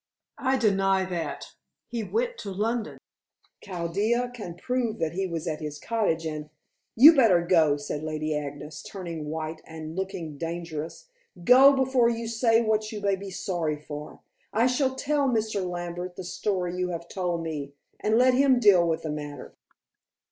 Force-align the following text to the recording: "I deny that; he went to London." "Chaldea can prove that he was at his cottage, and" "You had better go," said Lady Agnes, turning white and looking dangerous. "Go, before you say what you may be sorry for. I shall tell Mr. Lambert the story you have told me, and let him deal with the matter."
"I 0.39 0.57
deny 0.57 1.05
that; 1.05 1.53
he 1.87 2.03
went 2.03 2.39
to 2.39 2.51
London." 2.51 2.97
"Chaldea 3.63 4.31
can 4.33 4.55
prove 4.57 4.97
that 4.97 5.11
he 5.11 5.27
was 5.27 5.47
at 5.47 5.61
his 5.61 5.77
cottage, 5.79 6.25
and" 6.25 6.49
"You 6.95 7.11
had 7.11 7.17
better 7.17 7.41
go," 7.45 7.77
said 7.77 8.01
Lady 8.01 8.35
Agnes, 8.35 8.81
turning 8.81 9.29
white 9.29 9.61
and 9.63 9.95
looking 9.95 10.39
dangerous. 10.39 11.07
"Go, 11.43 11.75
before 11.75 12.09
you 12.09 12.27
say 12.27 12.63
what 12.63 12.91
you 12.91 12.99
may 12.99 13.15
be 13.15 13.29
sorry 13.29 13.79
for. 13.79 14.21
I 14.51 14.65
shall 14.65 14.95
tell 14.95 15.29
Mr. 15.29 15.63
Lambert 15.69 16.15
the 16.15 16.23
story 16.23 16.75
you 16.77 16.89
have 16.89 17.07
told 17.07 17.43
me, 17.43 17.73
and 17.99 18.17
let 18.17 18.33
him 18.33 18.59
deal 18.59 18.87
with 18.87 19.03
the 19.03 19.11
matter." 19.11 19.53